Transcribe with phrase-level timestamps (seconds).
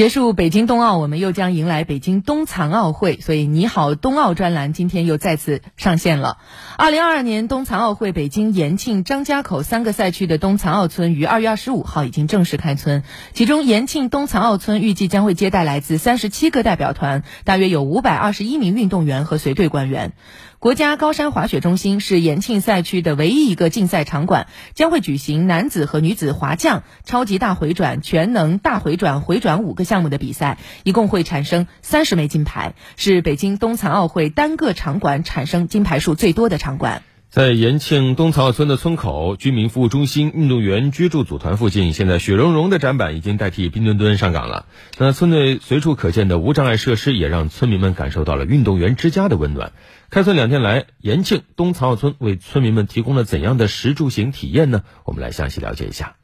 [0.00, 6.38] 结束北京冬奥，我们又将迎来北京冬残奥会，所以“你好，冬奥”专栏今天又再次上线了。
[6.78, 13.02] 二零二二年冬残奥会北京延庆、张家口三个赛区的冬残奥村于二月二十五号已经正式开村，
[13.34, 20.14] 其中延庆冬残奥村预计将会接待来自三十七个代表团，大约有五百二十一名运动员和随队官员。
[20.60, 37.04] 国家高山滑雪中心是延庆赛区的唯一一个竞赛场馆，将会举行男子和女子滑降、超级大回转、全能大回转、回转五个项目的比赛，一共会产生三十枚金牌，是北京冬残奥会单个场馆产生金牌数最多的场馆。
[37.30, 44.66] 在延庆冬残奥村的村口、居民服务中心、运动员居住组团附近，现在雪融融的展板已经代替冰墩墩上岗了。
[44.98, 49.72] 那村内随处可见的无障碍设施，也让村民们感受到了运动员之家的温暖。
[50.10, 54.82] 开村两天来，延庆冬残奥村为村民们提供了怎样的食住行体验呢？
[55.04, 56.16] 我们来详细了解一下。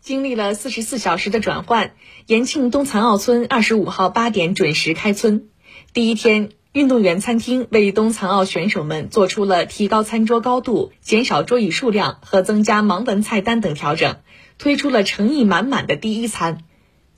[0.00, 1.92] 经历了四十四小时的转换，
[2.26, 5.48] 延庆冬残奥村二十五号八点准时开村。
[5.92, 14.16] 第一天，运动员餐厅为冬残奥选手们做出了提高餐桌高度、减少桌椅数量和增加盲文菜单等调整，
[14.56, 16.64] 推出了诚意满满的第一餐。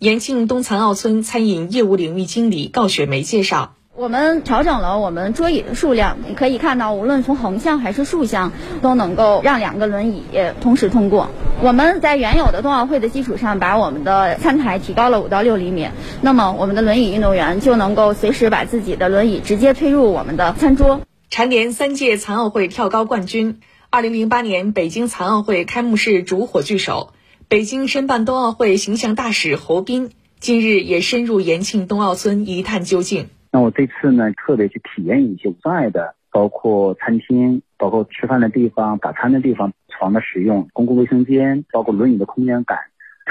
[0.01, 3.77] 延庆冬残奥村餐饮业务领域经理高雪梅介绍。
[3.97, 10.25] 我们调整了我们桌椅的数量，你可以看到，无论从横向还是竖向，都能够让两个轮椅
[10.61, 11.31] 同时通过。
[11.63, 15.91] 我们在原有的冬奥会的基础上，把我们的餐台提高了五到六厘米，
[16.23, 21.03] 那么我们的轮椅运动员就能够随时把自己的轮椅直接推入我们的餐桌。
[21.31, 27.13] 蝉联三届残奥会跳高冠军，二零零八年北京残奥会开幕式主火炬手，
[27.47, 33.29] 北京申办冬奥会形象大使侯斌，今日也深入延庆冬奥村一探究竟。
[33.55, 42.79] 那我这次呢，特别去体验一些无障碍的，包括餐厅，包括吃饭的地方、打餐的地方、床的使用、公共卫生间，包括轮椅的空间感，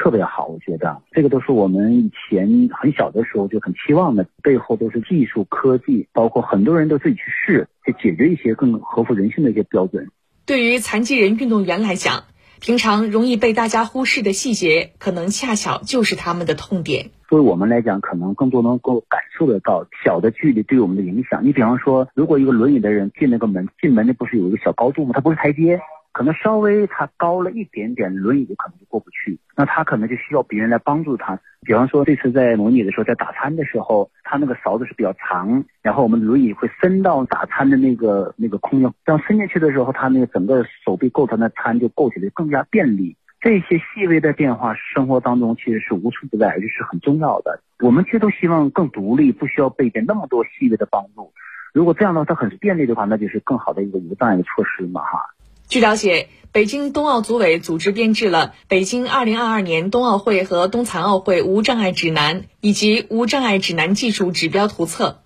[0.01, 0.45] 特别好。
[0.45, 10.07] 我觉得这个都是我们以前很小的时候就很期望的，背后都是技术科技，包括很多人都自己去试，去解决一些更合乎人性的一些标准。
[10.45, 12.23] 对于残疾人运动员来讲，
[12.62, 17.12] 平常容易被大家忽视的细节，可能恰巧就是他们的痛点。
[17.33, 21.44] 对我们来讲，可能更多能够感受得到小的距离对我们的影响。
[21.44, 25.13] 你比方说，如果一个轮椅的人进那个门，进门那不是有一个小高度吗？
[25.16, 25.79] 它不是台阶。
[26.11, 31.35] 可能稍微他高了一点点，轮椅就可能就过不去，那他可能就需要别人来帮助他。
[31.61, 43.17] 比方说这次在模拟的时候，在打餐的时候，他那个勺子是比较长，然后我们轮椅会伸到打餐的那个那个空间，这样伸进去的时候，他那个整个手臂够他那餐就够起来更加便利。
[43.44, 47.62] 这些细微的变化，生活当中其实是无处不在，而且是很重要的。
[47.80, 51.34] 我们其实都希望更独立，不需要被那么多细微的帮助。
[51.74, 55.34] 如果这样的话，它很便利的话，那就是更好的一个无障碍的措施嘛，哈。
[55.68, 65.20] 据了解，北京冬奥组委组织编制了《北京2022年冬奥会和冬残奥会无障碍指南》以及《无障碍指南技术指标图册》，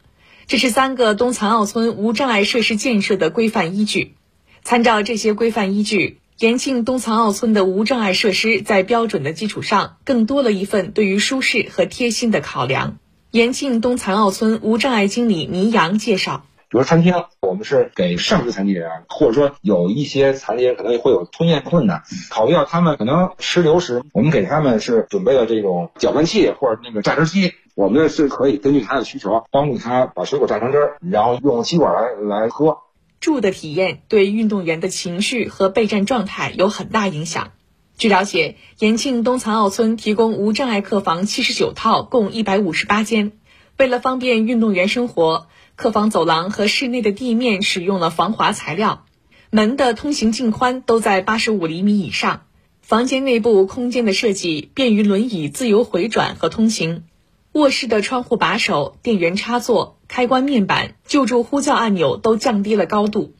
[0.47, 4.15] 这是三个冬残奥村无障碍设施建设的规范依据。
[4.63, 12.99] 参照这些规范依据，延庆冬残奥村的无障碍设施在标准的基础上，更多了一份对于舒适和贴心的考量。
[13.31, 16.45] 延庆冬残奥村无障碍经理倪阳介绍。
[16.69, 32.77] 比如餐厅，我们是给上肢残疾人，或者说有一些残疾人可能会有吞咽困难，考虑到他们可能吃流食，我们给他们是准备了这种搅拌器或者那个榨汁机，我们是可以根据他的需求，帮助他把水果榨成汁儿，然后用吸管来来喝。
[33.19, 37.51] 住的体验对运动员的情绪和备战状态有很大影响。
[37.97, 43.31] 据了解，延庆冬残奥村提供无障碍客房七十九套，共一百五十八间，
[43.77, 45.47] 为了方便运动员生活。
[45.75, 49.05] 客房走廊和室内的地面使用了防滑材料，
[49.51, 52.45] 门的通行径宽都在八十五厘米以上。
[52.81, 57.03] 房间内部空间的设计便于轮椅自由回转和通行。
[57.57, 63.33] 卧室的窗户把手、电源插座、开关面板、救助呼叫按钮都降低了高度。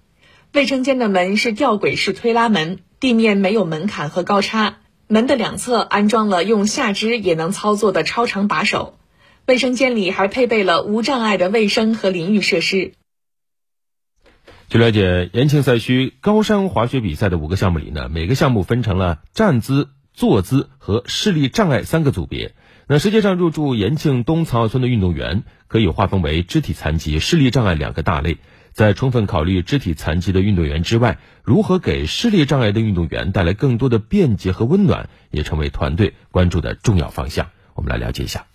[0.54, 8.98] 卫生间的门是吊轨式推拉门，地面没有门槛和高差，门的两侧安装了用下肢也能操作的超长把手。
[9.46, 12.94] 卫生间里还配备了无障碍的卫生和淋浴设施。
[14.68, 22.56] 据了解，延庆赛区高山滑雪比赛的五个项目里呢，每个项目分成了站姿、坐姿和视力障碍三个组别。
[22.90, 28.38] 那实际上入驻延庆东曹村的运动员可以划分为肢体残疾、视力障碍两个大类。
[28.72, 37.48] 在充分考虑肢体残疾的运动员之外，如何给视力障碍的运动员带来更多的便捷和温暖，也成为团队关注的重要方向。
[37.74, 38.46] 我们来了解一下。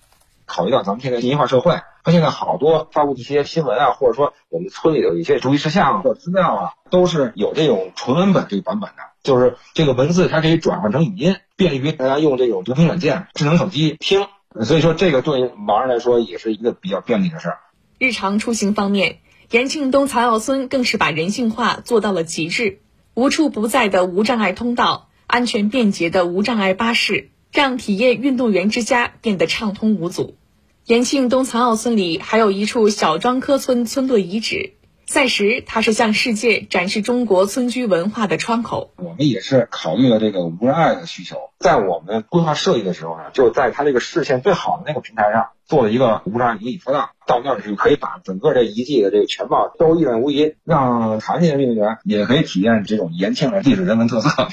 [0.52, 14.26] 考虑到咱们现在信息化社会，它现在好多发布一些新闻啊，或者说我们村里的一些注意事项或者资料啊，都是有这种纯文本这个版本的，就是这个文字它可以转换成语音，便于大家用这种读屏软件、智能手机听。
[14.60, 17.58] 所以说这个对盲人来说也是一个比较便利的事儿。
[17.98, 19.20] 日常出行方面，
[19.50, 22.80] 延庆东残奥村更是把人性化做到了极致，
[23.14, 30.36] 无处不在的无障碍通道，安全便捷的无障碍巴士，让体验运动员之家变得畅通无阻。
[30.84, 34.72] 延庆东残奥村里还有一处小庄科村村落遗址。
[35.06, 38.90] 赛时，它是向世界展示中国村居文化的窗口。
[38.96, 54.48] 我们也是考虑了这个无障碍的需求，在我们规划设计的时候呢，就在它这个视线最好的那个平台上做了一个无障碍轮椅车道，到那儿就可以把整个这遗迹的这个全貌都一览无遗，让残疾人运动员也可以体验这种延庆的历史人文特色。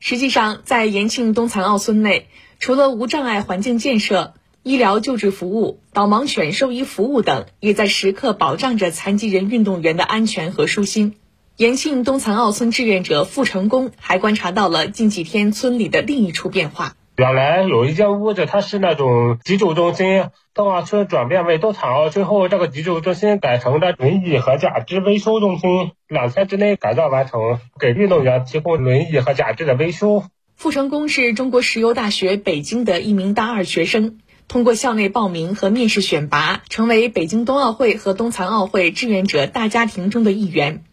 [0.00, 2.26] 实际上，在延庆东残奥村内，
[2.58, 4.34] 除了无障碍环境建设。
[4.68, 11.14] 医疗救治服务、导盲犬兽医服务等，也在时刻保障着残疾人运动员的安全和舒心。
[11.56, 16.92] 延庆东残奥村志愿者付成功还观察到了近几天村里的另一处变化。
[17.16, 30.24] 原来有一间屋子，它是那种急救中心，东奥村转变为东残奥之后，这个急救中心改成了轮椅和假肢维修中心，两天之内改造完成，给运动员提供轮椅和假肢的维修。
[30.56, 34.18] 傅成功是中国石油大学北京的一名大二学生。
[34.48, 40.84] 通过校内报名和面试选拔，成为北京冬奥会和冬残奥会志愿者大家庭中的一员。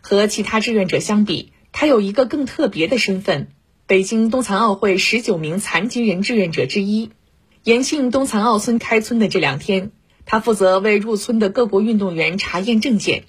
[0.00, 3.50] 和其他志愿者相比，他有一个更特别的身份——
[3.86, 7.12] 北京冬残奥会十九名残疾人志愿者之一。
[7.62, 9.92] 延庆冬残奥村开村的这两天，
[10.26, 13.26] 他负责为入村的各国运动员查验证件。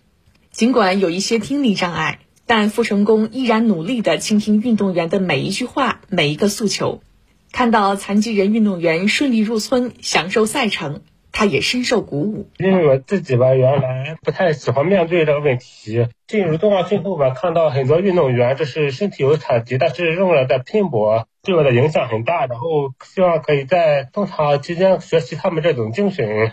[0.52, 7.02] 尽管有一些听力障碍，但傅成功依然努力地倾听运动员的每一句话、每一个诉求。
[7.56, 12.50] 看到残疾人运动员顺利入村享受赛程，他也深受鼓舞。
[12.58, 16.06] 因为我自己吧，原来不太喜欢面对这个问题。
[16.28, 22.46] 进入冬奥会后吧，看到很多运动员就是身体有残疾，但是仍然在拼搏，对我的影响很大。
[22.46, 26.52] 然后希望可以在冬残期间学习他们这种精神。